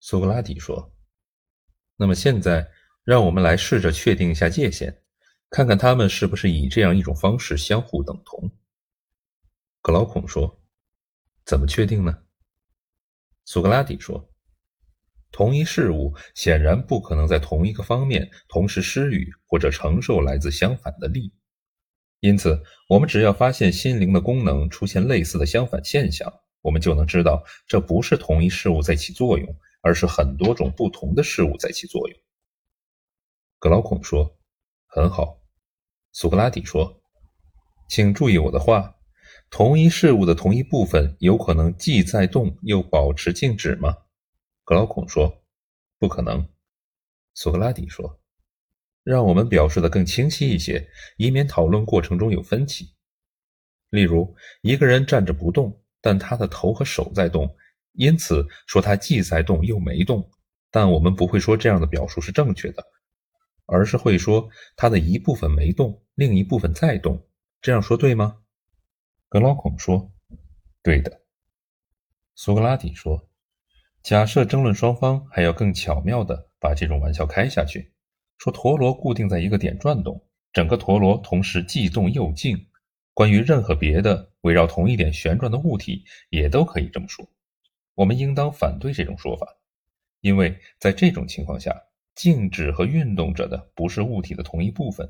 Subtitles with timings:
[0.00, 0.92] 苏格拉底说
[1.96, 2.68] ：“那么现在，
[3.04, 5.02] 让我们来试着确定一下界限，
[5.50, 8.50] 看看他们是不是以这样一种方式相互等同。”
[9.82, 10.62] 格劳孔说
[11.44, 12.16] ：“怎么确定呢？”
[13.44, 14.32] 苏格拉底说
[15.30, 21.32] ：“同一事物显然不可能在同一个方面同时施予或者承受来自相反的力，
[22.20, 26.32] 因此，我们只要发现心灵的功能出现类似的相反现象，
[26.62, 32.18] 我们就能知道这不是同一事物在起作用，而是很多种不同的事物在起作用。”
[33.58, 34.38] 格劳孔说
[34.86, 35.38] ：“很好。”
[36.12, 37.02] 苏格拉底说
[37.88, 38.96] ：“请注意我的话。”
[39.50, 43.96] 同一事物的同一部分有可能既在动又保持静止吗？
[44.62, 45.42] 格劳孔说
[45.98, 46.48] ：“不可能。”
[47.34, 48.20] 苏格拉底说
[49.02, 52.94] ：“让我们表示的更清晰一些，以免讨论过程中有分歧。
[53.88, 57.56] 例如，一个人站着不动，但他的头和手在动，
[57.92, 60.30] 因此说它既在动又没动。
[60.70, 62.84] 但我们不会说这样的表述是正确的，
[63.66, 67.26] 而是会说它的一部分没动，另一部分在动。
[67.60, 68.38] 这样说对吗？”
[69.28, 70.12] 格劳孔说
[70.82, 71.22] ：“对的。”
[72.36, 73.28] 苏格拉底说
[74.02, 77.92] ：“假设争论双方还要更巧妙地把这种玩笑开下去，
[78.38, 82.68] 说陀螺固定在一个点转动，整个陀螺同时既动又静。
[83.12, 87.28] 关于任何别的围绕同一点旋转的物体，也都可以这么说。
[88.00, 89.46] 我们应当反对这种说法，
[90.22, 91.78] 因为在这种情况下，
[92.14, 95.06] 静止和运动着的不是物体的同一部分。”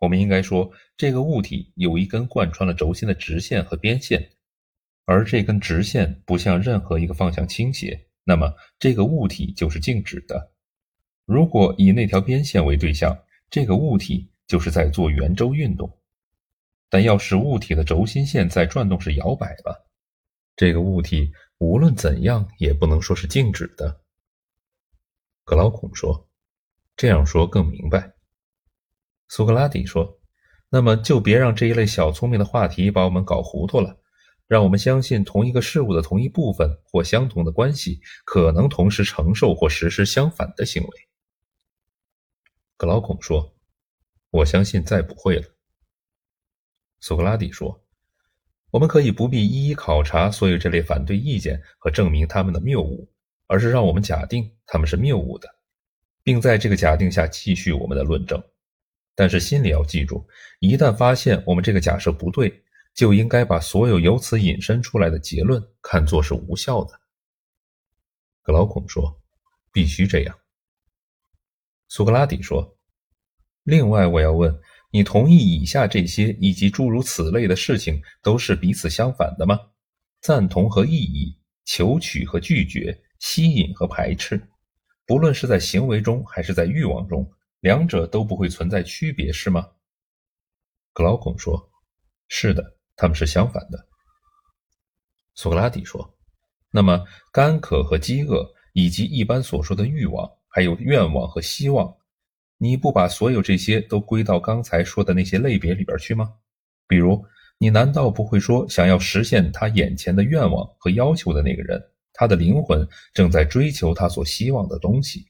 [0.00, 4.30] 我们应该说，这个物体有一根贯穿了轴心的直线和边线，
[5.04, 10.50] 而这根直线不向任何一个方向倾斜，那么这个物体就是静止的。
[11.24, 13.16] 如果以那条边线为对象，
[13.48, 15.88] 这个物体就是在做圆周运动。
[16.90, 19.88] 但要使物体的轴心线在转动时摇摆了，
[20.56, 24.00] 这个物体无论怎样也不能说是静止的。
[25.44, 26.28] 格劳孔说
[26.96, 28.14] ：“这样说更明白。”
[29.28, 30.20] 苏格拉底说
[30.70, 33.98] ：“那么就别让这一类小聪明的话题把我们搞糊涂了。
[34.46, 41.08] 让我们相信同一个事物的同一部分或相同的关系可能同时承受或实施相反的行为。”
[42.76, 43.56] 格劳孔说
[44.30, 45.48] ：“我相信再不会了。”
[47.00, 47.82] 苏格拉底说
[48.70, 53.10] ：“我们可以不必一一考察所有这类反对意见和证明他们的谬误，
[53.46, 55.48] 而是让我们假定他们是谬误的，
[56.22, 58.42] 并在这个假定下继续我们的论证。”
[59.16, 60.24] 但是心里要记住，
[60.60, 62.62] 一旦发现我们这个假设不对，
[62.94, 67.00] 就应该把所有由此引申出来的结论看作是无效的。
[68.42, 69.20] 格劳孔说
[69.72, 70.38] ：“必须这样。”
[71.88, 72.78] 苏格拉底说
[73.64, 74.56] ：“另外，我要问
[74.90, 79.58] 你，同意以下这些以及诸如此类的事情都是彼此相反的吗？
[80.20, 84.40] 赞同和异议，求取和拒绝，吸引和排斥，
[85.06, 87.28] 不论是在行为中还是在欲望中。”
[87.60, 89.66] 两者都不会存在区别，是吗？
[90.92, 91.60] 格劳孔说
[92.30, 92.62] ：“是的，
[92.94, 93.84] 他们是相反的。”
[95.34, 96.16] 苏格拉底说
[96.70, 101.92] ：“那么，干渴和饥饿，以及一般所说的欲望，还有愿望和希望，
[102.58, 106.34] 你不把所有这些都归到刚才说的那些类别里边去吗？
[106.86, 107.24] 比如，
[107.56, 111.82] 你难道不会说，想要实现他眼前的愿望和要求的那个人，
[112.12, 115.26] 他的灵魂正在追求他所希望的东西，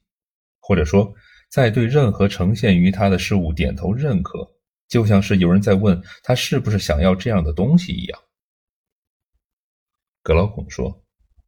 [0.58, 1.14] 或者说？”
[1.50, 4.46] 在对任何呈现于他的事物点头认可，
[4.86, 8.20] 就像是有人在问他是不是想要这样的东西一样。
[10.22, 11.02] 格劳孔说：“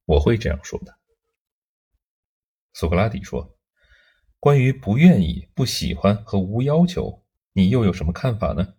[0.08, 0.98] 我会这样说的。”
[2.72, 3.47] 苏格拉底说
[4.41, 8.75] ：“关于不愿意、不喜欢和无要求，你又有什么看法呢？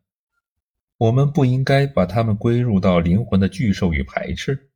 [0.97, 4.71] 我们不应该把它们归入到灵魂的拒受与排斥，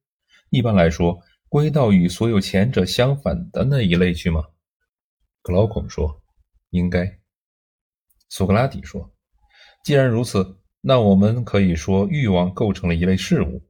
[0.51, 1.19] 一般来说，
[1.50, 4.44] 归到与所有前者相反的那一类去吗？”
[5.41, 6.22] 格劳孔说。
[6.72, 7.19] 应该，
[8.28, 9.09] 苏格拉底说
[9.85, 13.63] ：“既然如此，那我们可以说，欲望构成了一类事物。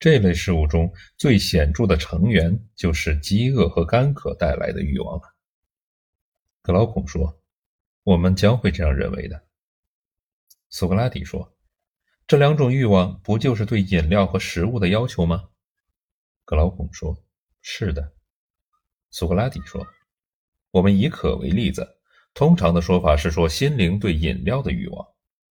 [0.00, 5.22] 这类事物中最显著的成员就是饥饿和干渴带来的欲望了。”
[6.68, 7.40] 格劳孔说
[8.04, 9.42] ：“我们将会这样认为的。”
[10.68, 11.56] 苏格拉底说
[12.28, 15.48] ：“这两种欲望不就是对饮料和食物的要求吗？”
[16.44, 17.16] 格劳孔说
[17.62, 18.12] ：“是的。”
[19.10, 19.86] 苏格拉底说
[20.70, 21.96] ：“我们以渴为例子。”
[22.34, 25.08] 通常的说法是说心灵对饮料的欲望，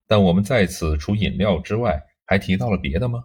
[0.08, 3.24] 但我们在此除饮料之外，还提到了别的吗？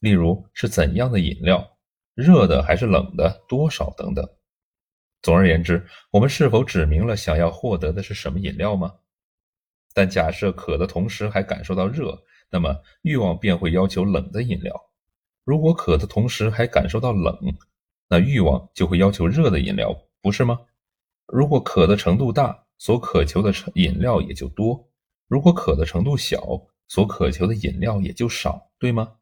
[0.00, 1.78] 例如是怎样的饮料，
[2.12, 4.28] 热的还是冷的，多少等等。
[5.22, 8.92] 总而言之，我们是否指明了想要获得的是什么饮料吗？
[9.94, 12.20] 但假设渴的同时还感受到热，
[12.50, 14.74] 那么欲望便会要求冷的饮料；
[15.44, 17.38] 如果渴的同时还感受到冷，
[18.08, 20.58] 那欲望就会要求热的饮料，不是吗？
[21.26, 24.88] 如果渴的程度大，所渴求的饮料也就多；
[25.28, 29.14] 如果渴的程度小，所渴求的饮料也就少，对吗？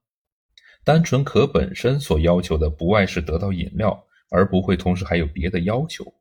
[0.83, 6.15] 单纯渴本身所要求的不外是得到饮料，而不会同时还有别的要求。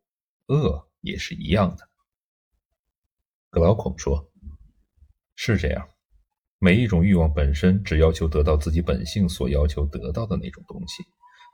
[0.48, 1.88] 饿也是一样的。
[3.50, 4.30] 格劳孔说
[5.36, 5.88] ：“是这样，
[6.58, 11.04] 每一种欲望本身只要求得到自己本性所要求得到的那种东西，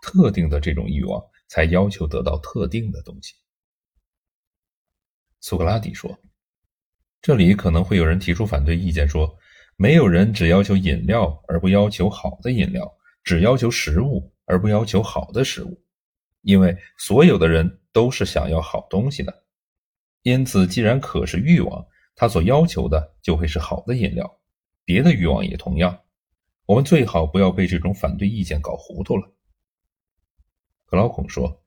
[0.02, 3.36] 特定的这种欲望才要求得到特定的东西。”
[5.42, 6.18] 苏格拉底说
[7.22, 9.38] ：“这里可能会有人提出反对意见，说。”
[9.78, 12.90] 没有人只要求饮料而不要求好的饮料，
[13.26, 15.84] 只要求食物而不要求好的食物，
[16.46, 19.44] 因为所有的人都是想要好东西的。
[20.22, 24.40] 因此，既然渴是欲望，他所要求的就会是好的饮料。
[24.86, 26.04] 别的欲望也同样。
[26.68, 29.34] 我们最好不要被这种反对意见搞糊涂了。
[30.86, 31.64] 格劳孔说：“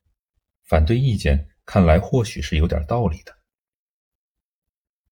[0.64, 3.36] 反对意见看来或许是有点道理的。”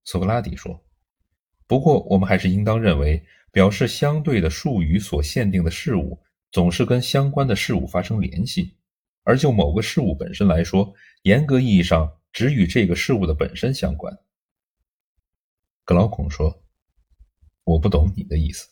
[0.04, 0.80] 苏格拉底说。
[1.66, 6.22] 不过，我们还是应当认为，表示相对的术语所限定的事物，
[6.52, 8.75] 总是跟相关的事物发生联系；
[9.26, 14.16] 而就某个事物本身来说，严格意义上只与这个事物的本身相关。
[15.84, 16.62] 格劳孔说
[17.64, 18.68] ：“我不懂你的意思。”